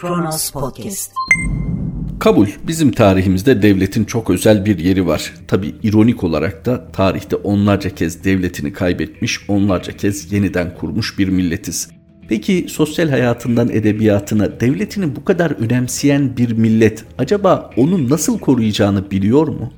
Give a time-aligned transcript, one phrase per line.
[0.00, 1.12] Kronos Podcast.
[2.18, 5.34] Kabul, bizim tarihimizde devletin çok özel bir yeri var.
[5.48, 11.90] Tabi ironik olarak da tarihte onlarca kez devletini kaybetmiş, onlarca kez yeniden kurmuş bir milletiz.
[12.28, 19.48] Peki sosyal hayatından edebiyatına devletini bu kadar önemseyen bir millet acaba onu nasıl koruyacağını biliyor
[19.48, 19.72] mu?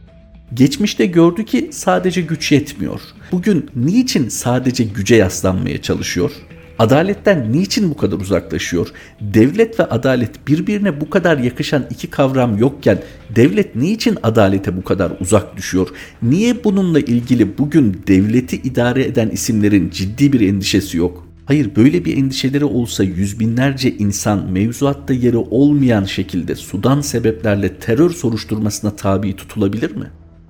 [0.54, 3.00] Geçmişte gördü ki sadece güç yetmiyor.
[3.32, 6.30] Bugün niçin sadece güce yaslanmaya çalışıyor?
[6.82, 8.88] Adaletten niçin bu kadar uzaklaşıyor?
[9.20, 12.98] Devlet ve adalet birbirine bu kadar yakışan iki kavram yokken
[13.36, 15.88] devlet niçin adalete bu kadar uzak düşüyor?
[16.22, 21.26] Niye bununla ilgili bugün devleti idare eden isimlerin ciddi bir endişesi yok?
[21.44, 28.10] Hayır böyle bir endişeleri olsa yüz binlerce insan mevzuatta yeri olmayan şekilde sudan sebeplerle terör
[28.10, 30.06] soruşturmasına tabi tutulabilir mi?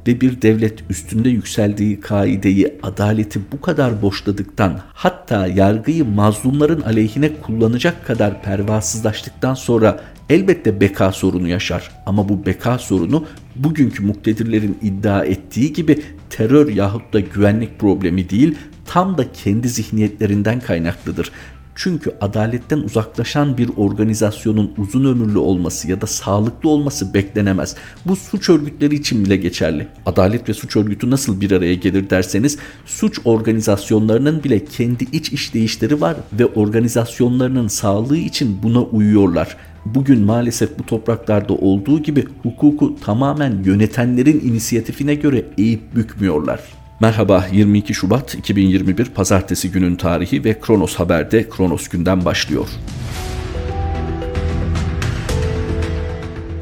[0.06, 8.06] Ve bir devlet üstünde yükseldiği kaideyi, adaleti bu kadar boşladıktan hatta yargıyı mazlumların aleyhine kullanacak
[8.06, 11.90] kadar pervasızlaştıktan sonra elbette beka sorunu yaşar.
[12.06, 18.54] Ama bu beka sorunu bugünkü muktedirlerin iddia ettiği gibi terör yahut da güvenlik problemi değil,
[18.86, 21.32] tam da kendi zihniyetlerinden kaynaklıdır.
[21.74, 27.76] Çünkü adaletten uzaklaşan bir organizasyonun uzun ömürlü olması ya da sağlıklı olması beklenemez.
[28.06, 29.88] Bu suç örgütleri için bile geçerli.
[30.06, 36.00] Adalet ve suç örgütü nasıl bir araya gelir derseniz suç organizasyonlarının bile kendi iç işleyişleri
[36.00, 39.56] var ve organizasyonlarının sağlığı için buna uyuyorlar.
[39.84, 46.81] Bugün maalesef bu topraklarda olduğu gibi hukuku tamamen yönetenlerin inisiyatifine göre eğip bükmüyorlar.
[47.02, 52.68] Merhaba 22 Şubat 2021 Pazartesi günün tarihi ve Kronos Haber'de Kronos günden başlıyor.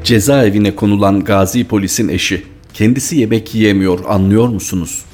[0.03, 2.43] Cezaevine konulan gazi polisin eşi.
[2.73, 5.05] Kendisi yemek yiyemiyor anlıyor musunuz?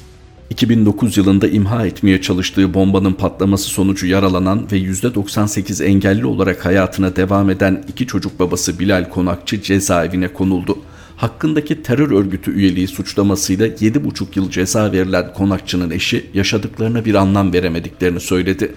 [0.50, 7.50] 2009 yılında imha etmeye çalıştığı bombanın patlaması sonucu yaralanan ve %98 engelli olarak hayatına devam
[7.50, 10.78] eden iki çocuk babası Bilal Konakçı cezaevine konuldu
[11.18, 18.20] hakkındaki terör örgütü üyeliği suçlamasıyla 7,5 yıl ceza verilen konakçının eşi yaşadıklarına bir anlam veremediklerini
[18.20, 18.74] söyledi.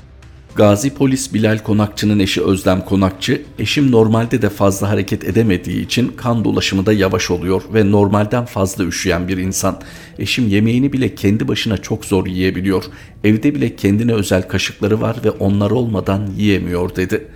[0.56, 6.44] Gazi polis Bilal Konakçı'nın eşi Özlem Konakçı, eşim normalde de fazla hareket edemediği için kan
[6.44, 9.82] dolaşımı da yavaş oluyor ve normalden fazla üşüyen bir insan.
[10.20, 12.84] Eşim yemeğini bile kendi başına çok zor yiyebiliyor.
[13.24, 17.28] Evde bile kendine özel kaşıkları var ve onlar olmadan yiyemiyor dedi.''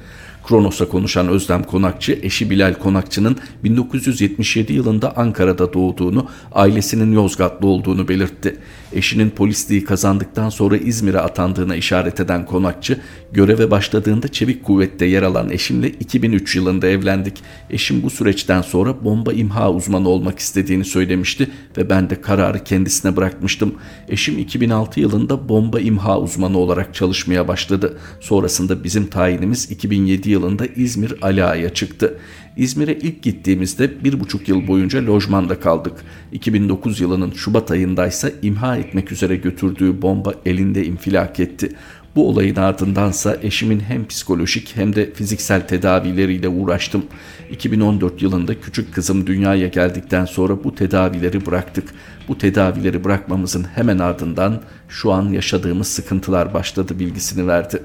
[0.48, 8.60] Kronos'a konuşan Özlem Konakçı, eşi Bilal Konakçı'nın 1977 yılında Ankara'da doğduğunu, ailesinin Yozgatlı olduğunu belirtti.
[8.94, 13.00] Eşinin polisliği kazandıktan sonra İzmir'e atandığına işaret eden Konakçı,
[13.32, 17.44] göreve başladığında Çevik Kuvvet'te yer alan eşimle 2003 yılında evlendik.
[17.70, 23.16] Eşim bu süreçten sonra bomba imha uzmanı olmak istediğini söylemişti ve ben de kararı kendisine
[23.16, 23.76] bırakmıştım.
[24.10, 27.98] Eşim 2006 yılında bomba imha uzmanı olarak çalışmaya başladı.
[28.20, 30.35] Sonrasında bizim tayinimiz 2007 yılında
[30.76, 32.18] İzmir Ali çıktı.
[32.58, 35.94] İzmir'e ilk gittiğimizde bir buçuk yıl boyunca lojmanda kaldık.
[36.32, 41.70] 2009 yılının Şubat ayındaysa imha etmek üzere götürdüğü bomba elinde infilak etti.
[42.16, 47.06] Bu olayın ardındansa eşimin hem psikolojik hem de fiziksel tedavileriyle uğraştım.
[47.52, 51.90] 2014 yılında küçük kızım dünyaya geldikten sonra bu tedavileri bıraktık.
[52.28, 57.84] Bu tedavileri bırakmamızın hemen ardından şu an yaşadığımız sıkıntılar başladı bilgisini verdi.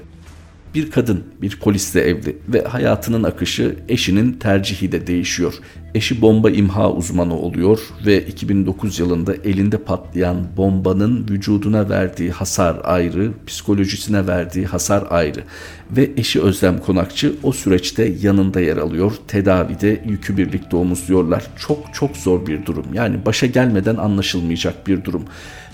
[0.75, 5.53] Bir kadın bir polisle evli ve hayatının akışı eşinin tercihi de değişiyor.
[5.95, 13.31] Eşi bomba imha uzmanı oluyor ve 2009 yılında elinde patlayan bombanın vücuduna verdiği hasar ayrı,
[13.47, 15.43] psikolojisine verdiği hasar ayrı.
[15.91, 19.11] Ve eşi Özlem Konakçı o süreçte yanında yer alıyor.
[19.27, 21.43] Tedavide yükü birlikte omuzluyorlar.
[21.59, 22.85] Çok çok zor bir durum.
[22.93, 25.23] Yani başa gelmeden anlaşılmayacak bir durum.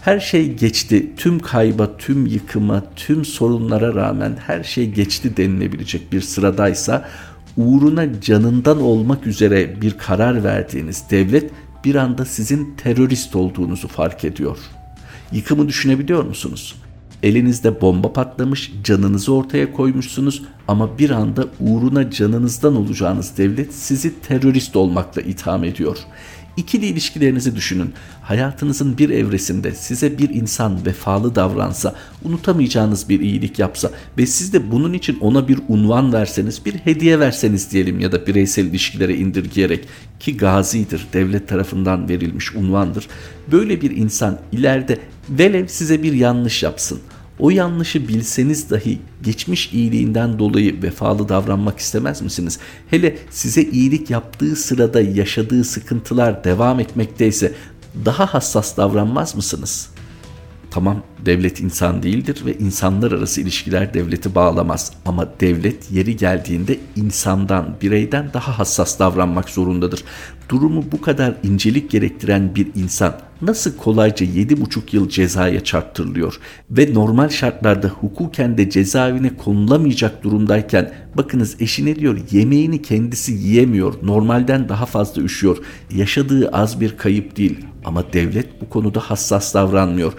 [0.07, 1.12] Her şey geçti.
[1.18, 7.09] Tüm kayba, tüm yıkıma, tüm sorunlara rağmen her şey geçti denilebilecek bir sıradaysa
[7.57, 11.51] uğruna canından olmak üzere bir karar verdiğiniz devlet
[11.85, 14.57] bir anda sizin terörist olduğunuzu fark ediyor.
[15.31, 16.75] Yıkımı düşünebiliyor musunuz?
[17.24, 24.75] Elinizde bomba patlamış, canınızı ortaya koymuşsunuz ama bir anda uğruna canınızdan olacağınız devlet sizi terörist
[24.75, 25.98] olmakla itham ediyor.
[26.57, 27.94] İkili ilişkilerinizi düşünün.
[28.21, 34.71] Hayatınızın bir evresinde size bir insan vefalı davransa, unutamayacağınız bir iyilik yapsa ve siz de
[34.71, 39.88] bunun için ona bir unvan verseniz, bir hediye verseniz diyelim ya da bireysel ilişkilere indirgeyerek
[40.19, 43.07] ki gazidir, devlet tarafından verilmiş unvandır.
[43.51, 45.00] Böyle bir insan ileride
[45.30, 52.22] velev size bir yanlış yapsın.'' O yanlışı bilseniz dahi geçmiş iyiliğinden dolayı vefalı davranmak istemez
[52.22, 52.60] misiniz?
[52.89, 57.54] Hele size iyilik yaptığı sırada yaşadığı sıkıntılar devam etmekteyse
[58.06, 59.89] daha hassas davranmaz mısınız?
[60.72, 64.92] Tamam devlet insan değildir ve insanlar arası ilişkiler devleti bağlamaz.
[65.06, 70.04] Ama devlet yeri geldiğinde insandan, bireyden daha hassas davranmak zorundadır.
[70.50, 76.40] Durumu bu kadar incelik gerektiren bir insan nasıl kolayca 7,5 yıl cezaya çarptırılıyor?
[76.72, 82.19] Ve normal şartlarda hukuken de cezaevine konulamayacak durumdayken bakınız eşi ne diyor?
[82.31, 85.58] Yemeğini kendisi yiyemiyor normalden daha fazla üşüyor.
[85.96, 87.58] Yaşadığı az bir kayıp değil.
[87.86, 90.14] Ama devlet bu konuda hassas davranmıyor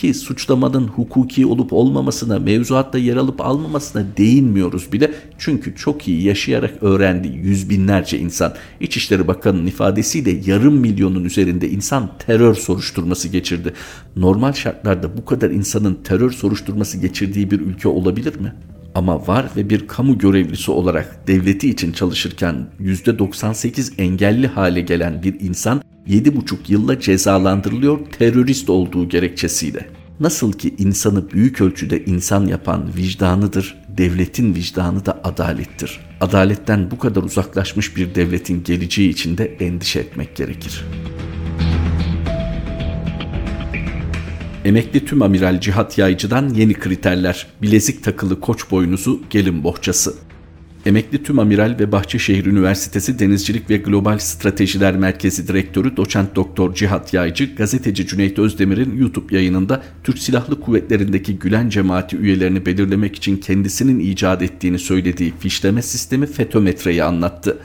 [0.00, 5.14] ki suçlamanın hukuki olup olmamasına, mevzuatta yer alıp almamasına değinmiyoruz bile.
[5.38, 8.54] Çünkü çok iyi yaşayarak öğrendi yüz binlerce insan.
[8.80, 13.72] İçişleri Bakanı'nın ifadesiyle yarım milyonun üzerinde insan terör soruşturması geçirdi.
[14.16, 18.54] Normal şartlarda bu kadar insanın terör soruşturması geçirdiği bir ülke olabilir mi?
[18.94, 25.40] Ama var ve bir kamu görevlisi olarak devleti için çalışırken %98 engelli hale gelen bir
[25.40, 29.86] insan 7,5 yılla cezalandırılıyor terörist olduğu gerekçesiyle.
[30.20, 36.00] Nasıl ki insanı büyük ölçüde insan yapan vicdanıdır, devletin vicdanı da adalettir.
[36.20, 40.84] Adaletten bu kadar uzaklaşmış bir devletin geleceği için de endişe etmek gerekir.
[44.64, 47.46] Emekli Tüm Amiral Cihat Yaycı'dan yeni kriterler.
[47.62, 50.14] Bilezik takılı koç boynuzu gelin bohçası.
[50.86, 57.14] Emekli Tüm Amiral ve Bahçeşehir Üniversitesi Denizcilik ve Global Stratejiler Merkezi Direktörü Doçent Doktor Cihat
[57.14, 63.98] Yaycı, gazeteci Cüneyt Özdemir'in YouTube yayınında Türk Silahlı Kuvvetleri'ndeki Gülen cemaati üyelerini belirlemek için kendisinin
[63.98, 67.58] icat ettiğini söylediği fişleme sistemi FETÖmetre'yi anlattı.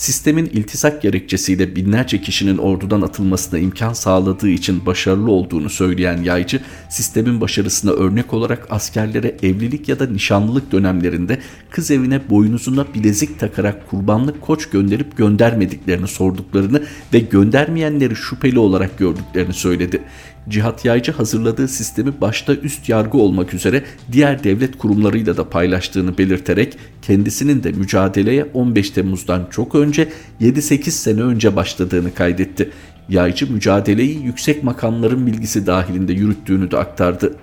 [0.00, 7.40] Sistemin iltisak gerekçesiyle binlerce kişinin ordudan atılmasına imkan sağladığı için başarılı olduğunu söyleyen Yaycı, sistemin
[7.40, 11.38] başarısına örnek olarak askerlere evlilik ya da nişanlılık dönemlerinde
[11.70, 16.82] kız evine boynuzuna bilezik takarak kurbanlık koç gönderip göndermediklerini sorduklarını
[17.12, 20.02] ve göndermeyenleri şüpheli olarak gördüklerini söyledi.
[20.48, 26.76] Cihat Yaycı hazırladığı sistemi başta üst yargı olmak üzere diğer devlet kurumlarıyla da paylaştığını belirterek
[27.02, 30.08] kendisinin de mücadeleye 15 Temmuz'dan çok önce
[30.40, 32.70] 7-8 sene önce başladığını kaydetti.
[33.08, 37.36] Yaycı mücadeleyi yüksek makamların bilgisi dahilinde yürüttüğünü de aktardı.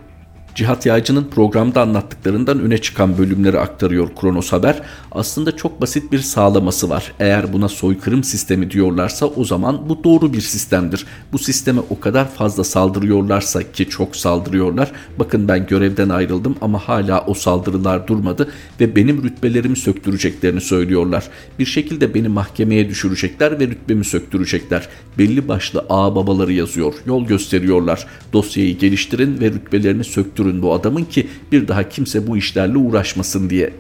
[0.58, 4.82] Cihat Yaycı'nın programda anlattıklarından öne çıkan bölümleri aktarıyor Kronos Haber.
[5.12, 7.14] Aslında çok basit bir sağlaması var.
[7.20, 11.06] Eğer buna soykırım sistemi diyorlarsa o zaman bu doğru bir sistemdir.
[11.32, 14.92] Bu sisteme o kadar fazla saldırıyorlarsa ki çok saldırıyorlar.
[15.20, 21.24] Bakın ben görevden ayrıldım ama hala o saldırılar durmadı ve benim rütbelerimi söktüreceklerini söylüyorlar.
[21.60, 24.88] Bir şekilde beni mahkemeye düşürecekler ve rütbemi söktürecekler.
[25.18, 26.94] Belli başlı ağ babaları yazıyor.
[27.06, 28.08] Yol gösteriyorlar.
[28.34, 33.50] Dosyayı geliştirin ve rütbelerini söktürün öldürün bu adamın ki bir daha kimse bu işlerle uğraşmasın
[33.50, 33.74] diye.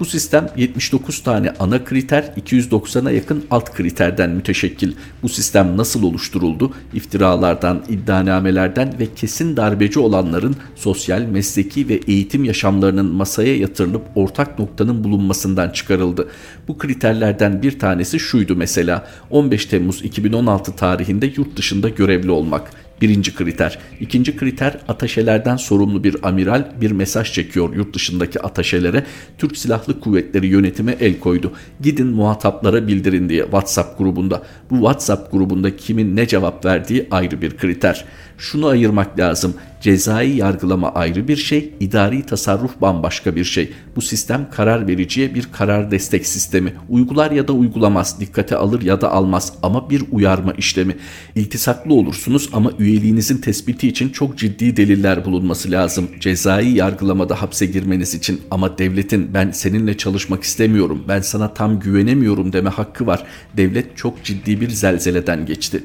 [0.00, 4.92] Bu sistem 79 tane ana kriter, 290'a yakın alt kriterden müteşekkil.
[5.22, 6.72] Bu sistem nasıl oluşturuldu?
[6.94, 15.04] İftiralardan, iddianamelerden ve kesin darbeci olanların sosyal, mesleki ve eğitim yaşamlarının masaya yatırılıp ortak noktanın
[15.04, 16.28] bulunmasından çıkarıldı.
[16.68, 22.70] Bu kriterlerden bir tanesi şuydu mesela 15 Temmuz 2016 tarihinde yurt dışında görevli olmak.
[23.00, 23.78] Birinci kriter.
[24.00, 29.04] İkinci kriter ataşelerden sorumlu bir amiral bir mesaj çekiyor yurt dışındaki ataşelere.
[29.38, 31.52] Türk Silahlı Kuvvetleri yönetime el koydu.
[31.80, 34.42] Gidin muhataplara bildirin diye WhatsApp grubunda.
[34.70, 38.04] Bu WhatsApp grubunda kimin ne cevap verdiği ayrı bir kriter.
[38.38, 39.54] Şunu ayırmak lazım.
[39.80, 43.72] Cezai yargılama ayrı bir şey, idari tasarruf bambaşka bir şey.
[43.96, 46.72] Bu sistem karar vericiye bir karar destek sistemi.
[46.88, 50.96] Uygular ya da uygulamaz, dikkate alır ya da almaz ama bir uyarma işlemi.
[51.34, 56.08] İltisaklı olursunuz ama üyeliğinizin tespiti için çok ciddi deliller bulunması lazım.
[56.20, 62.52] Cezai yargılamada hapse girmeniz için ama devletin ben seninle çalışmak istemiyorum, ben sana tam güvenemiyorum
[62.52, 63.24] deme hakkı var.
[63.56, 65.82] Devlet çok ciddi bir zelzeleden geçti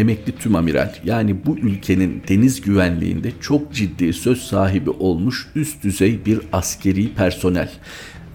[0.00, 0.94] emekli tüm amiral.
[1.04, 7.70] Yani bu ülkenin deniz güvenliğinde çok ciddi söz sahibi olmuş üst düzey bir askeri personel.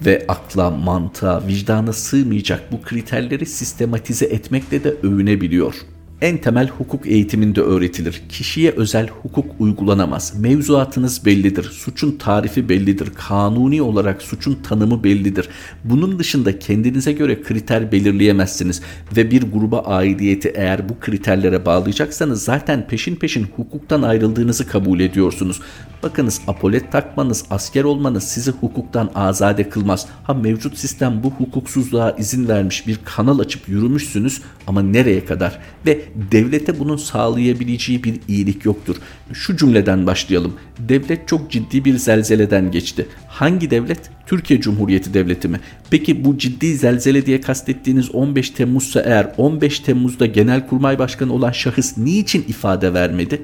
[0.06, 5.76] Ve akla, mantığa, vicdana sığmayacak bu kriterleri sistematize etmekle de övünebiliyor
[6.26, 8.22] en temel hukuk eğitiminde öğretilir.
[8.30, 10.34] Kişiye özel hukuk uygulanamaz.
[10.40, 11.64] Mevzuatınız bellidir.
[11.64, 13.10] Suçun tarifi bellidir.
[13.16, 15.50] Kanuni olarak suçun tanımı bellidir.
[15.84, 18.82] Bunun dışında kendinize göre kriter belirleyemezsiniz
[19.18, 25.62] ve bir gruba aidiyeti eğer bu kriterlere bağlayacaksanız zaten peşin peşin hukuktan ayrıldığınızı kabul ediyorsunuz.
[26.04, 30.08] Bakınız apolet takmanız, asker olmanız sizi hukuktan azade kılmaz.
[30.24, 35.60] Ha mevcut sistem bu hukuksuzluğa izin vermiş bir kanal açıp yürümüşsünüz ama nereye kadar?
[35.86, 38.96] Ve devlete bunun sağlayabileceği bir iyilik yoktur.
[39.34, 40.54] Şu cümleden başlayalım.
[40.80, 43.08] Devlet çok ciddi bir zelzeleden geçti.
[43.28, 44.00] Hangi devlet?
[44.28, 45.60] Türkiye Cumhuriyeti Devleti mi?
[45.90, 51.98] Peki bu ciddi zelzele diye kastettiğiniz 15 Temmuz'sa eğer 15 Temmuz'da Genelkurmay Başkanı olan şahıs
[51.98, 53.42] niçin ifade vermedi?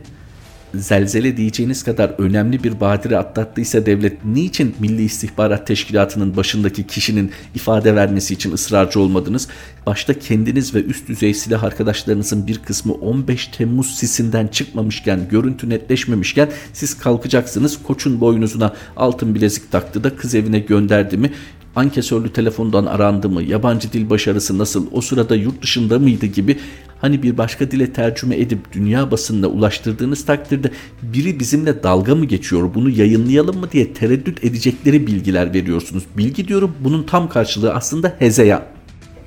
[0.76, 7.96] Zelzele diyeceğiniz kadar önemli bir badire atlattıysa devlet niçin Milli İstihbarat Teşkilatı'nın başındaki kişinin ifade
[7.96, 9.48] vermesi için ısrarcı olmadınız?
[9.86, 16.50] Başta kendiniz ve üst düzey silah arkadaşlarınızın bir kısmı 15 Temmuz sisinden çıkmamışken, görüntü netleşmemişken
[16.74, 21.32] siz kalkacaksınız koçun boynuzuna altın bilezik taktı da kız evine gönderdi mi?
[21.76, 26.58] Ankesörlü telefondan arandı mı, yabancı dil başarısı nasıl, o sırada yurt dışında mıydı gibi
[27.02, 32.74] hani bir başka dile tercüme edip dünya basınına ulaştırdığınız takdirde biri bizimle dalga mı geçiyor,
[32.76, 36.04] bunu yayınlayalım mı diye tereddüt edecekleri bilgiler veriyorsunuz.
[36.18, 38.62] Bilgi diyorum bunun tam karşılığı aslında hezeyan.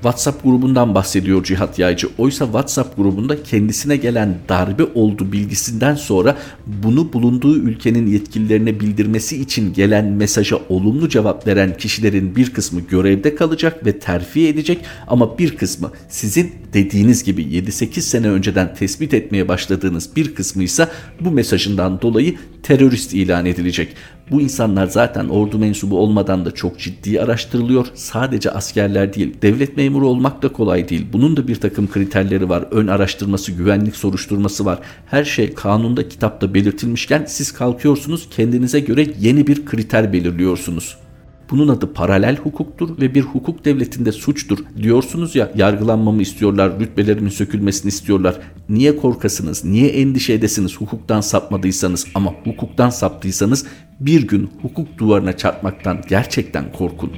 [0.01, 2.07] WhatsApp grubundan bahsediyor Cihat Yaycı.
[2.17, 6.37] Oysa WhatsApp grubunda kendisine gelen darbe oldu bilgisinden sonra
[6.67, 13.35] bunu bulunduğu ülkenin yetkililerine bildirmesi için gelen mesaja olumlu cevap veren kişilerin bir kısmı görevde
[13.35, 19.47] kalacak ve terfi edecek ama bir kısmı sizin dediğiniz gibi 7-8 sene önceden tespit etmeye
[19.47, 20.87] başladığınız bir kısmı ise
[21.19, 23.95] bu mesajından dolayı terörist ilan edilecek.
[24.31, 27.87] Bu insanlar zaten ordu mensubu olmadan da çok ciddi araştırılıyor.
[27.93, 31.05] Sadece askerler değil, devlet memuru olmak da kolay değil.
[31.13, 32.65] Bunun da bir takım kriterleri var.
[32.71, 34.79] Ön araştırması, güvenlik soruşturması var.
[35.05, 40.97] Her şey kanunda, kitapta belirtilmişken siz kalkıyorsunuz kendinize göre yeni bir kriter belirliyorsunuz.
[41.49, 44.57] Bunun adı paralel hukuktur ve bir hukuk devletinde suçtur.
[44.81, 48.35] Diyorsunuz ya yargılanmamı istiyorlar, rütbelerimin sökülmesini istiyorlar.
[48.69, 53.65] Niye korkasınız, niye endişe edesiniz hukuktan sapmadıysanız ama hukuktan saptıysanız
[53.99, 57.11] bir gün hukuk duvarına çarpmaktan gerçekten korkun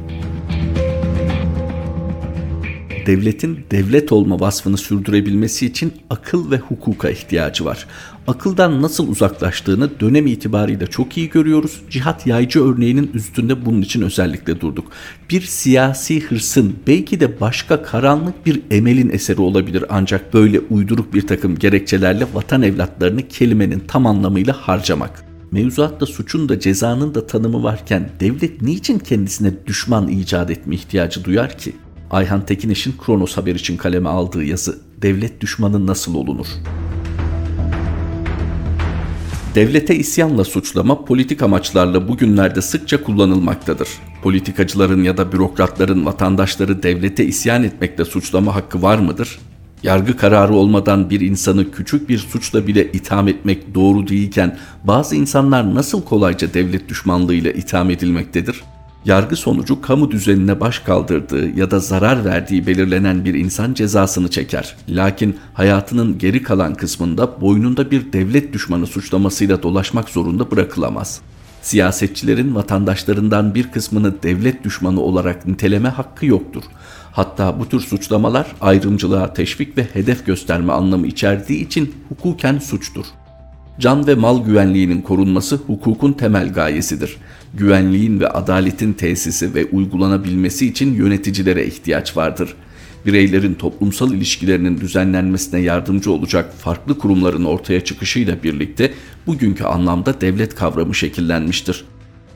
[3.07, 7.87] devletin devlet olma vasfını sürdürebilmesi için akıl ve hukuka ihtiyacı var.
[8.27, 11.81] Akıldan nasıl uzaklaştığını dönem itibariyle çok iyi görüyoruz.
[11.89, 14.91] Cihat Yaycı örneğinin üstünde bunun için özellikle durduk.
[15.29, 21.27] Bir siyasi hırsın belki de başka karanlık bir emelin eseri olabilir ancak böyle uyduruk bir
[21.27, 25.25] takım gerekçelerle vatan evlatlarını kelimenin tam anlamıyla harcamak.
[25.51, 31.57] Mevzuatta suçun da cezanın da tanımı varken devlet niçin kendisine düşman icat etme ihtiyacı duyar
[31.57, 31.73] ki?
[32.11, 36.47] Ayhan Tekineş'in Kronos Haber için kaleme aldığı yazı Devlet düşmanı nasıl olunur?
[39.57, 43.89] Devlete isyanla suçlama politik amaçlarla bugünlerde sıkça kullanılmaktadır.
[44.23, 49.39] Politikacıların ya da bürokratların vatandaşları devlete isyan etmekle suçlama hakkı var mıdır?
[49.83, 55.75] Yargı kararı olmadan bir insanı küçük bir suçla bile itham etmek doğru değilken bazı insanlar
[55.75, 58.63] nasıl kolayca devlet düşmanlığıyla itham edilmektedir?
[59.05, 64.75] Yargı sonucu kamu düzenine baş kaldırdığı ya da zarar verdiği belirlenen bir insan cezasını çeker.
[64.89, 71.21] Lakin hayatının geri kalan kısmında boynunda bir devlet düşmanı suçlamasıyla dolaşmak zorunda bırakılamaz.
[71.61, 76.63] Siyasetçilerin vatandaşlarından bir kısmını devlet düşmanı olarak niteleme hakkı yoktur.
[77.11, 83.05] Hatta bu tür suçlamalar ayrımcılığa teşvik ve hedef gösterme anlamı içerdiği için hukuken suçtur.
[83.79, 87.17] Can ve mal güvenliğinin korunması hukukun temel gayesidir.
[87.53, 92.53] Güvenliğin ve adaletin tesisi ve uygulanabilmesi için yöneticilere ihtiyaç vardır.
[93.05, 98.93] Bireylerin toplumsal ilişkilerinin düzenlenmesine yardımcı olacak farklı kurumların ortaya çıkışıyla birlikte
[99.27, 101.85] bugünkü anlamda devlet kavramı şekillenmiştir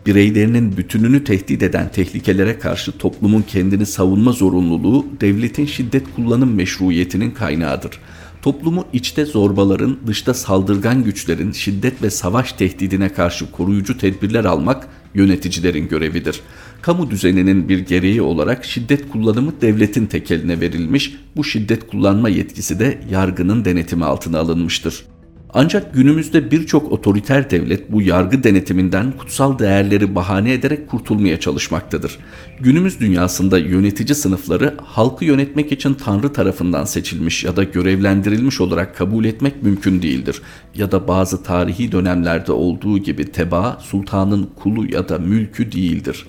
[0.05, 7.99] bireylerinin bütününü tehdit eden tehlikelere karşı toplumun kendini savunma zorunluluğu devletin şiddet kullanım meşruiyetinin kaynağıdır
[8.41, 15.87] toplumu içte zorbaların, dışta saldırgan güçlerin şiddet ve savaş tehdidine karşı koruyucu tedbirler almak yöneticilerin
[15.87, 16.41] görevidir.
[16.81, 23.01] Kamu düzeninin bir gereği olarak şiddet kullanımı devletin tekeline verilmiş, bu şiddet kullanma yetkisi de
[23.11, 25.05] yargının denetimi altına alınmıştır.
[25.53, 32.17] Ancak günümüzde birçok otoriter devlet bu yargı denetiminden kutsal değerleri bahane ederek kurtulmaya çalışmaktadır.
[32.59, 39.25] Günümüz dünyasında yönetici sınıfları halkı yönetmek için Tanrı tarafından seçilmiş ya da görevlendirilmiş olarak kabul
[39.25, 40.41] etmek mümkün değildir.
[40.75, 46.25] Ya da bazı tarihi dönemlerde olduğu gibi teba sultanın kulu ya da mülkü değildir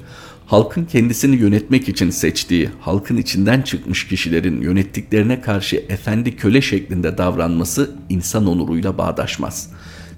[0.52, 7.90] halkın kendisini yönetmek için seçtiği, halkın içinden çıkmış kişilerin yönettiklerine karşı efendi köle şeklinde davranması
[8.08, 9.70] insan onuruyla bağdaşmaz.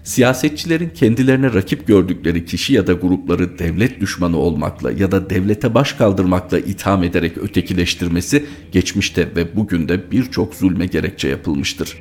[0.04, 5.92] Siyasetçilerin kendilerine rakip gördükleri kişi ya da grupları devlet düşmanı olmakla ya da devlete baş
[5.92, 11.98] kaldırmakla itham ederek ötekileştirmesi geçmişte ve bugün de birçok zulme gerekçe yapılmıştır.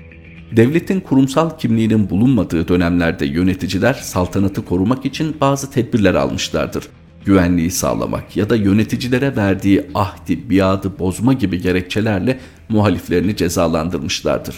[0.51, 6.83] Devletin kurumsal kimliğinin bulunmadığı dönemlerde yöneticiler saltanatı korumak için bazı tedbirler almışlardır
[7.25, 12.39] güvenliği sağlamak ya da yöneticilere verdiği ahdi, biadı bozma gibi gerekçelerle
[12.69, 14.55] muhaliflerini cezalandırmışlardır.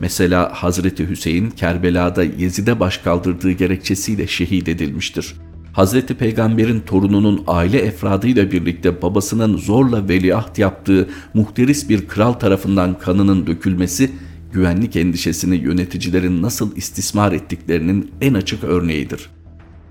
[0.00, 5.34] Mesela Hazreti Hüseyin Kerbela'da Yezid'e baş kaldırdığı gerekçesiyle şehit edilmiştir.
[5.72, 13.46] Hazreti Peygamber'in torununun aile efradıyla birlikte babasının zorla veliaht yaptığı muhteris bir kral tarafından kanının
[13.46, 14.10] dökülmesi
[14.52, 19.35] güvenlik endişesini yöneticilerin nasıl istismar ettiklerinin en açık örneğidir.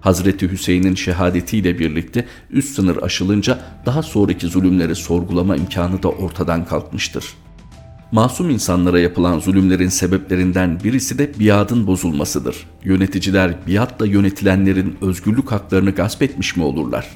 [0.06, 7.26] Hazreti Hüseyin'in şehadetiyle birlikte üst sınır aşılınca daha sonraki zulümleri sorgulama imkanı da ortadan kalkmıştır.
[8.12, 12.56] Masum insanlara yapılan zulümlerin sebeplerinden birisi de biatın bozulmasıdır.
[12.84, 17.08] Yöneticiler biatla yönetilenlerin özgürlük haklarını gasp etmiş mi olurlar?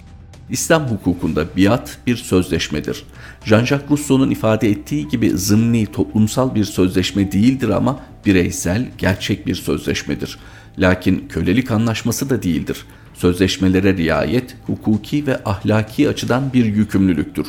[0.49, 3.03] İslam hukukunda biat bir sözleşmedir.
[3.45, 10.39] Jean-Jacques Rousseau'nun ifade ettiği gibi zımni toplumsal bir sözleşme değildir ama bireysel, gerçek bir sözleşmedir.
[10.79, 12.85] Lakin kölelik anlaşması da değildir.
[13.13, 17.47] Sözleşmelere riayet hukuki ve ahlaki açıdan bir yükümlülüktür.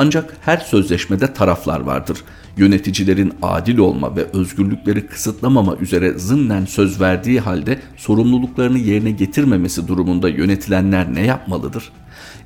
[0.00, 2.18] Ancak her sözleşmede taraflar vardır.
[2.56, 10.28] Yöneticilerin adil olma ve özgürlükleri kısıtlamama üzere zımnen söz verdiği halde sorumluluklarını yerine getirmemesi durumunda
[10.28, 11.92] yönetilenler ne yapmalıdır?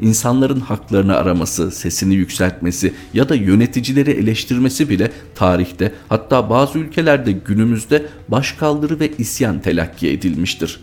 [0.00, 8.06] İnsanların haklarını araması, sesini yükseltmesi ya da yöneticileri eleştirmesi bile tarihte hatta bazı ülkelerde günümüzde
[8.28, 10.80] başkaldırı ve isyan telakki edilmiştir.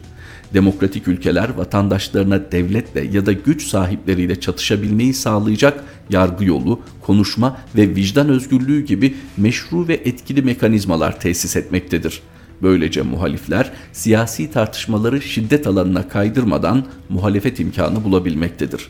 [0.53, 8.29] Demokratik ülkeler vatandaşlarına devletle ya da güç sahipleriyle çatışabilmeyi sağlayacak yargı yolu, konuşma ve vicdan
[8.29, 12.21] özgürlüğü gibi meşru ve etkili mekanizmalar tesis etmektedir.
[12.61, 18.87] Böylece muhalifler siyasi tartışmaları şiddet alanına kaydırmadan muhalefet imkanı bulabilmektedir.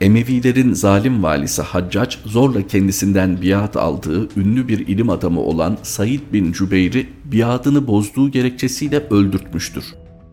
[0.00, 6.52] Emevilerin zalim valisi Haccac zorla kendisinden biat aldığı ünlü bir ilim adamı olan Said bin
[6.52, 9.84] Cübeyr'i biatını bozduğu gerekçesiyle öldürtmüştür.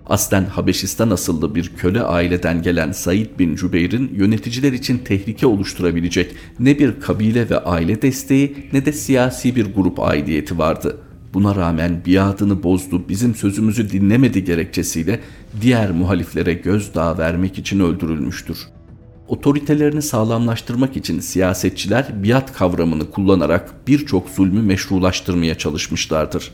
[0.09, 6.79] Aslen Habeşistan asıllı bir köle aileden gelen Said bin Cübeyr'in yöneticiler için tehlike oluşturabilecek ne
[6.79, 10.97] bir kabile ve aile desteği ne de siyasi bir grup aidiyeti vardı.
[11.33, 15.19] Buna rağmen biatını bozdu, bizim sözümüzü dinlemedi gerekçesiyle
[15.61, 18.57] diğer muhaliflere gözdağı vermek için öldürülmüştür.
[19.27, 26.51] Otoritelerini sağlamlaştırmak için siyasetçiler biat kavramını kullanarak birçok zulmü meşrulaştırmaya çalışmışlardır.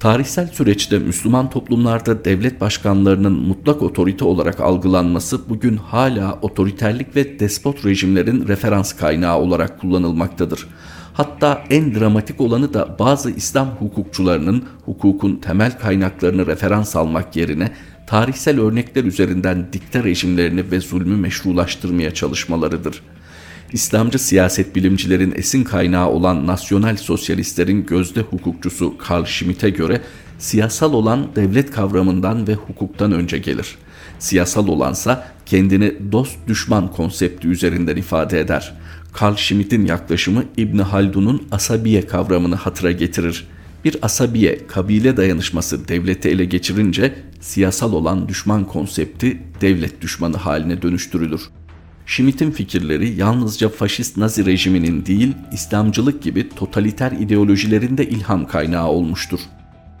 [0.00, 7.84] Tarihsel süreçte Müslüman toplumlarda devlet başkanlarının mutlak otorite olarak algılanması bugün hala otoriterlik ve despot
[7.84, 10.68] rejimlerin referans kaynağı olarak kullanılmaktadır.
[11.12, 17.72] Hatta en dramatik olanı da bazı İslam hukukçularının hukukun temel kaynaklarını referans almak yerine
[18.06, 23.02] tarihsel örnekler üzerinden dikte rejimlerini ve zulmü meşrulaştırmaya çalışmalarıdır.
[23.74, 30.00] İslamcı siyaset bilimcilerin esin kaynağı olan nasyonel sosyalistlerin gözde hukukçusu Karl Schmitt'e göre
[30.38, 33.78] siyasal olan devlet kavramından ve hukuktan önce gelir.
[34.18, 38.74] Siyasal olansa kendini dost düşman konsepti üzerinden ifade eder.
[39.12, 43.48] Karl Schmitt'in yaklaşımı İbn Haldun'un asabiye kavramını hatıra getirir.
[43.84, 51.40] Bir asabiye, kabile dayanışması devleti ele geçirince siyasal olan düşman konsepti devlet düşmanı haline dönüştürülür.
[52.06, 59.40] Schmitt'in fikirleri yalnızca faşist Nazi rejiminin değil, İslamcılık gibi totaliter ideolojilerin de ilham kaynağı olmuştur.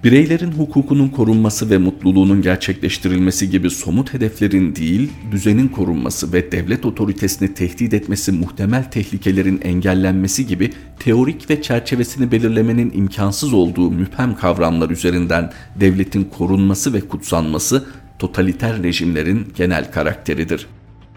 [0.04, 7.54] Bireylerin hukukunun korunması ve mutluluğunun gerçekleştirilmesi gibi somut hedeflerin değil, düzenin korunması ve devlet otoritesini
[7.54, 15.52] tehdit etmesi muhtemel tehlikelerin engellenmesi gibi teorik ve çerçevesini belirlemenin imkansız olduğu müphem kavramlar üzerinden
[15.80, 17.84] devletin korunması ve kutsanması
[18.18, 20.66] totaliter rejimlerin genel karakteridir.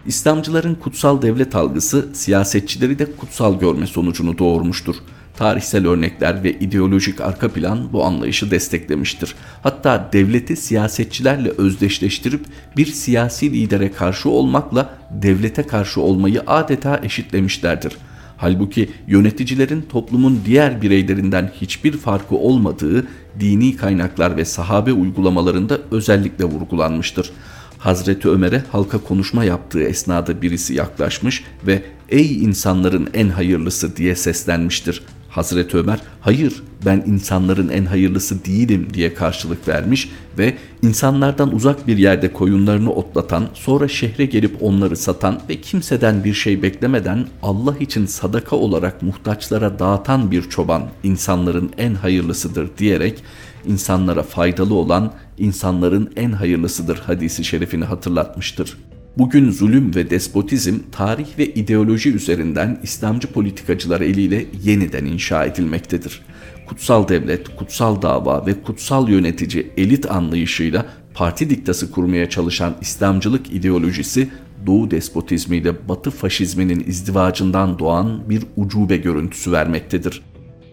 [0.08, 4.96] İslamcıların kutsal devlet algısı siyasetçileri de kutsal görme sonucunu doğurmuştur.
[5.36, 9.34] Tarihsel örnekler ve ideolojik arka plan bu anlayışı desteklemiştir.
[9.62, 12.40] Hatta devleti siyasetçilerle özdeşleştirip
[12.76, 17.96] bir siyasi lidere karşı olmakla devlete karşı olmayı adeta eşitlemişlerdir.
[18.36, 23.06] Halbuki yöneticilerin toplumun diğer bireylerinden hiçbir farkı olmadığı
[23.40, 27.30] dini kaynaklar ve sahabe uygulamalarında özellikle vurgulanmıştır.
[27.78, 35.02] Hazreti Ömer'e halka konuşma yaptığı esnada birisi yaklaşmış ve ''Ey insanların en hayırlısı'' diye seslenmiştir.
[35.28, 41.98] Hazreti Ömer hayır ben insanların en hayırlısı değilim diye karşılık vermiş ve insanlardan uzak bir
[41.98, 48.06] yerde koyunlarını otlatan sonra şehre gelip onları satan ve kimseden bir şey beklemeden Allah için
[48.06, 53.22] sadaka olarak muhtaçlara dağıtan bir çoban insanların en hayırlısıdır diyerek
[53.68, 58.76] insanlara faydalı olan insanların en hayırlısıdır hadisi şerifini hatırlatmıştır.
[59.18, 66.22] Bugün zulüm ve despotizm tarih ve ideoloji üzerinden İslamcı politikacılar eliyle yeniden inşa edilmektedir.
[66.66, 74.28] Kutsal devlet, kutsal dava ve kutsal yönetici elit anlayışıyla parti diktası kurmaya çalışan İslamcılık ideolojisi
[74.66, 80.22] Doğu despotizmiyle Batı faşizminin izdivacından doğan bir ucube görüntüsü vermektedir.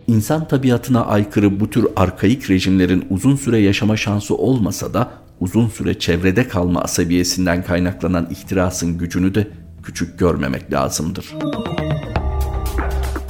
[0.08, 6.00] İnsan tabiatına aykırı bu tür arkaik rejimlerin uzun süre yaşama şansı olmasa da uzun süre
[6.00, 9.48] çevrede kalma asabiyesinden kaynaklanan ihtirasın gücünü de
[9.84, 11.36] küçük görmemek lazımdır.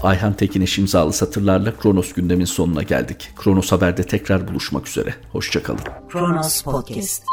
[0.03, 3.29] Ayhan Tekineş imzalı satırlarla Kronos gündemin sonuna geldik.
[3.35, 5.13] Kronos Haber'de tekrar buluşmak üzere.
[5.31, 5.79] Hoşçakalın.
[6.09, 7.23] Kronos Podcast